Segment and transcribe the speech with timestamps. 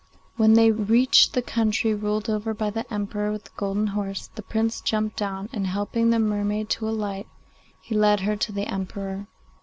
[0.35, 4.41] When they reached the country ruled over by the Emperor with the golden horse, the
[4.41, 7.27] Prince jumped down, and, helping the mermaid to alight,
[7.79, 9.27] he led her before the Emperor.